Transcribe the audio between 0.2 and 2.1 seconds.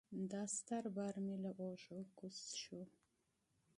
دا ستر بار مې له اوږو